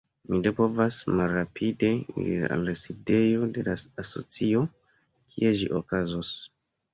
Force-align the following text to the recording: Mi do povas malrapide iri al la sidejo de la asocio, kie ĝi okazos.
Mi 0.29 0.37
do 0.45 0.51
povas 0.59 0.95
malrapide 1.17 1.91
iri 2.21 2.39
al 2.55 2.63
la 2.69 2.75
sidejo 2.85 3.51
de 3.59 3.67
la 3.69 3.77
asocio, 4.05 4.65
kie 5.37 5.53
ĝi 5.61 5.71
okazos. 5.83 6.35